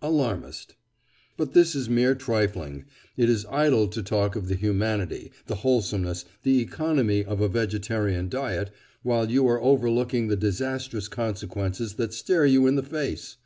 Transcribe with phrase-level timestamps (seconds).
[0.00, 0.76] ALARMIST:
[1.36, 2.86] But this is mere trifling.
[3.18, 8.30] It is idle to talk of the humanity, the wholesomeness, the economy of a vegetarian
[8.30, 8.70] diet,
[9.02, 13.36] while you are overlooking the disastrous consequences that stare you in the face.